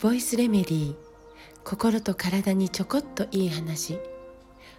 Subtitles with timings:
[0.00, 0.96] ボイスレメディー
[1.64, 3.98] 心と体にちょこっといい話。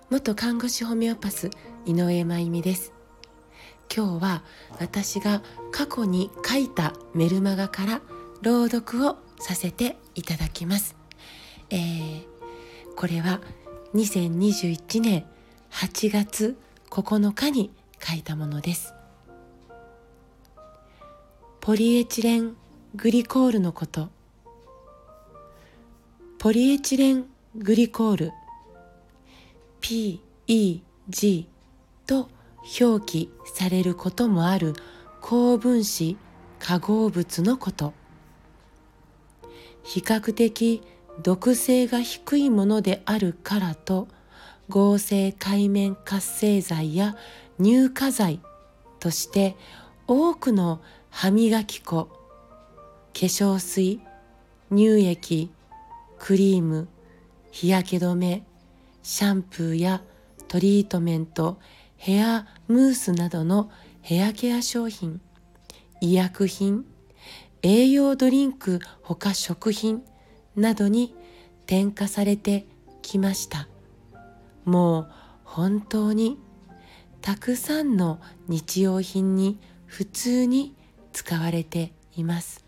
[0.09, 1.49] 元看護師ホメオパス
[1.85, 2.93] 井上真由美です。
[3.93, 4.43] 今日は
[4.79, 5.41] 私が
[5.73, 8.01] 過去に書いたメルマガから
[8.41, 10.95] 朗読をさせていただきます、
[11.69, 12.25] えー、
[12.95, 13.41] これは
[13.93, 15.25] 2021年
[15.69, 16.57] 8月
[16.89, 18.96] 9日に書いたものです。
[21.67, 22.55] ポリエチレン
[22.95, 24.07] グリコールのこと。
[26.39, 27.25] ポリエチレン
[27.57, 28.31] グリコール。
[29.81, 31.45] PEG
[32.05, 32.29] と
[32.79, 34.75] 表記されることもある
[35.19, 36.15] 高分子
[36.57, 37.93] 化合物のこと。
[39.83, 40.81] 比較的
[41.21, 44.07] 毒性が低いものであるからと
[44.69, 47.17] 合成界面活性剤や
[47.61, 48.39] 乳化剤
[49.01, 49.57] として
[50.07, 50.79] 多くの
[51.19, 52.11] 歯磨き粉化
[53.11, 54.01] 粧水
[54.69, 55.49] 乳液
[56.19, 56.87] クリーム
[57.49, 58.43] 日焼け止め
[59.01, 60.03] シャンプーや
[60.47, 61.57] トリートメント
[61.95, 63.71] ヘアムースなどの
[64.03, 65.19] ヘアケア商品
[66.01, 66.85] 医薬品
[67.63, 70.03] 栄養ドリンクほか食品
[70.55, 71.15] などに
[71.65, 72.67] 添加されて
[73.01, 73.67] きました。
[74.65, 75.11] もう
[75.45, 76.37] 本当に
[77.21, 80.76] たくさんの日用品に普通に
[81.17, 82.63] 使われています。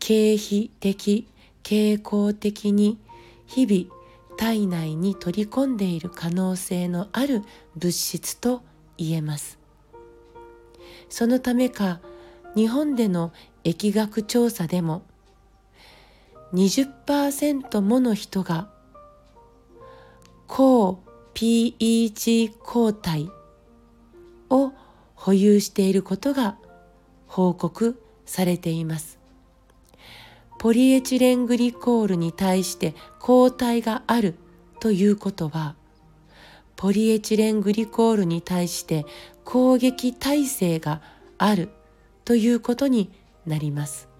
[0.00, 1.28] 経費的
[1.62, 2.98] 傾向的に
[3.46, 7.44] 日々体内に取り込んでいる可能性のある
[7.76, 8.62] 物質と
[8.98, 9.60] 言えます。
[11.08, 12.00] そのためか
[12.56, 15.02] 日本での疫学調査でも
[16.54, 18.68] 20%もの人が
[20.48, 20.98] 抗
[21.34, 23.30] PEG 抗体
[24.50, 24.72] を
[25.14, 26.56] 保有していることが
[27.32, 29.18] 報告されています。
[30.58, 34.34] ポリエチレングリコールに対して抗体がある
[34.80, 35.74] ということは
[36.76, 39.06] ポリエチレングリコールに対して
[39.44, 41.00] 攻撃耐性が
[41.38, 41.70] ある
[42.26, 43.10] ということに
[43.46, 44.10] なります。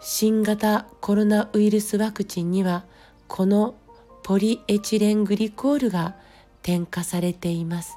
[0.00, 2.84] 新型コロナウイルスワクチンには
[3.28, 3.76] この
[4.24, 6.16] ポリエチレングリコールが
[6.62, 7.96] 添加されています。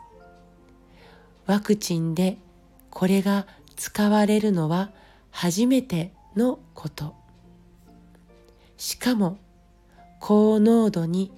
[1.47, 2.37] ワクチンで
[2.91, 4.91] これが使われるのは
[5.31, 7.15] 初めてのこと。
[8.77, 9.37] しかも
[10.19, 11.31] 高濃度に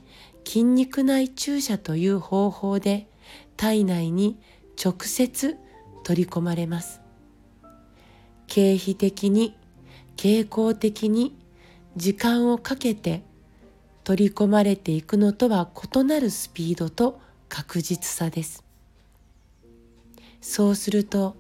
[0.46, 3.08] 筋肉内注射という方法で
[3.56, 4.40] 体内に
[4.84, 5.58] 直接
[6.04, 7.02] 取り込まれます。
[8.48, 9.56] 経費的に
[10.18, 11.36] 傾向的に
[11.96, 13.24] 時間をかけて
[14.04, 18.64] 取り込まれていくのとは異なるスピードと確実さです。
[20.42, 21.38] そうすると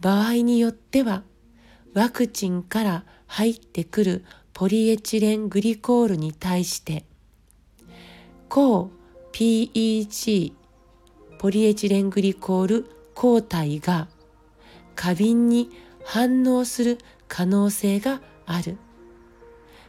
[0.00, 1.22] 場合によっては
[1.94, 7.04] ワクチンから入ってくるポリエチレングリコールに対して
[8.48, 8.90] 抗
[9.32, 10.52] PEG
[11.38, 14.08] ポリエチレングリコール抗体が
[14.94, 15.70] 過敏に
[16.04, 16.98] 反応する
[17.28, 18.78] 可能性がある。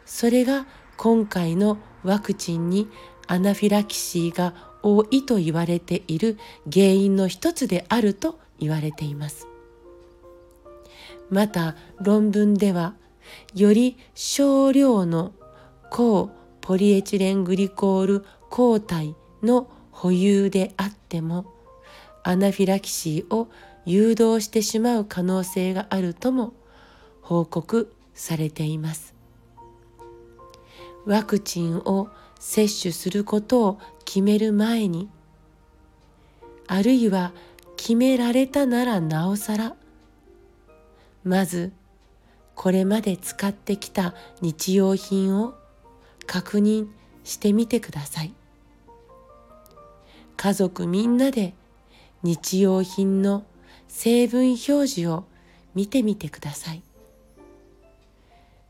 [0.05, 0.65] それが
[0.97, 2.89] 今回のワクチンに
[3.27, 6.37] アナフィラキシーが多いと言われている
[6.71, 9.47] 原因の一つであると言われています。
[11.29, 12.95] また論文では
[13.53, 15.33] より少量の
[15.91, 16.29] 抗
[16.61, 21.45] ポリエチレングリコール抗体の保有であっても
[22.23, 23.49] アナフィラキシーを
[23.85, 26.53] 誘導してしまう可能性があるとも
[27.21, 29.15] 報告されています。
[31.05, 35.09] ワクチンを接種することを決める前に
[36.67, 37.31] あるいは
[37.77, 39.75] 決められたならなおさら
[41.27, 41.73] まず
[42.55, 45.55] これまで使ってきた日用品を
[46.25, 46.87] 確認
[47.23, 48.33] してみてください。
[50.37, 51.53] 家族みんなで
[52.23, 53.45] 日用品の
[53.87, 55.25] 成分表示を
[55.75, 56.81] 見てみてください。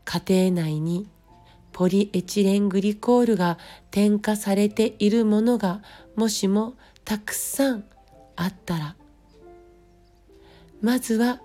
[0.04, 1.08] 家庭内に
[1.72, 3.58] ポリエチレングリコールが
[3.90, 5.82] 添加されているものが
[6.16, 6.74] もしも
[7.04, 7.84] たくさん
[8.34, 8.96] あったら。
[10.80, 11.40] まずは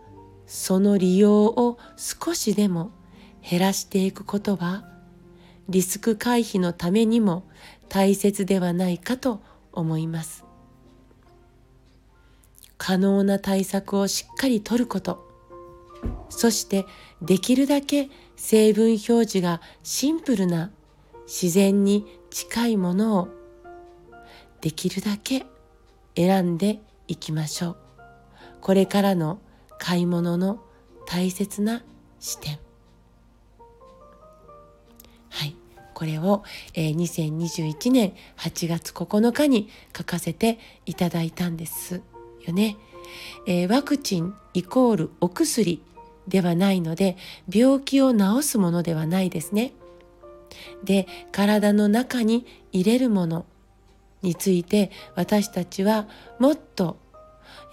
[0.56, 2.92] その利用を少しでも
[3.42, 4.86] 減らしていくことは
[5.68, 7.50] リスク回避のためにも
[7.90, 9.42] 大切ではないかと
[9.72, 10.46] 思います。
[12.78, 15.28] 可能な対策をしっかりとること。
[16.30, 16.86] そして
[17.24, 20.70] できるだけ成分表示がシンプルな
[21.26, 23.30] 自然に近いものを
[24.62, 25.48] できるだけ
[26.16, 27.78] 選んでいきましょう。
[28.62, 29.40] これからの
[29.84, 30.62] 買い物の
[31.06, 31.84] 大切な
[32.22, 32.58] 視点。
[35.30, 35.58] はい。
[35.94, 36.44] これを、
[36.74, 42.02] えー、2021年8月9日に書かせていただいたんです
[42.48, 42.78] よね、
[43.46, 45.84] えー、ワクチンイコールお薬
[46.30, 47.18] ではないので
[47.54, 49.74] 病気を治すものではないですね。
[50.86, 53.46] で体の中に入れるもの
[54.22, 56.08] について私たちは
[56.40, 57.03] もっと、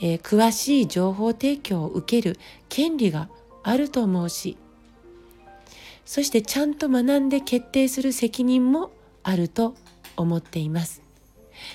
[0.00, 2.38] えー、詳しい情報提供を受ける
[2.68, 3.28] 権利が
[3.62, 4.56] あると思うし
[6.10, 8.90] そしてちゃんと学んで決定する責任も
[9.22, 9.76] あると
[10.16, 11.02] 思っています。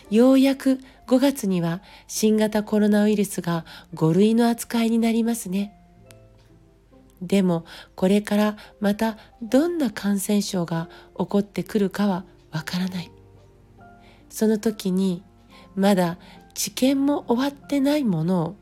[0.10, 5.74] ようやく5月には新型コロナウイルスが5類の扱いになりますね。
[7.22, 7.64] でも
[7.96, 13.12] これからまたどんな感染症が起こってくるかはわからない。
[14.30, 15.24] その時に
[15.76, 16.18] まだ
[16.56, 18.56] 治験も終わってないものを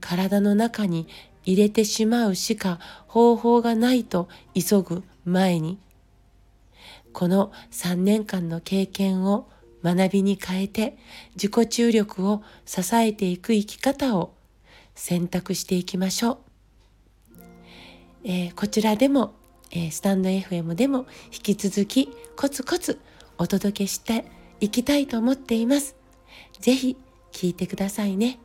[0.00, 1.06] 体の中に
[1.44, 5.78] 入れてしまうしか方法がないと急ぐ前に
[7.12, 9.48] この3年間の経験を
[9.82, 10.98] 学びに変えて
[11.34, 14.34] 自己注力を支えていく生き方を
[14.94, 16.38] 選択していきましょう。
[18.24, 19.34] えー、こちらでも、
[19.70, 22.98] えー、スタンド FM でも引き続きコツコツ
[23.38, 24.24] お届けして
[24.60, 26.05] いきたいと思っています。
[26.58, 26.96] ぜひ
[27.32, 28.38] 聞いてくださいね。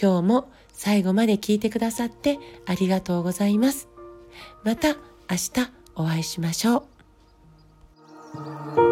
[0.00, 3.88] 今日も最後まで聞いてくださってありがとうございます。
[4.62, 4.94] また明
[5.54, 6.86] 日お会いしましょ
[8.78, 8.85] う。